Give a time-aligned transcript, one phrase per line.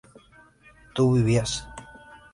[0.95, 1.63] tú vivías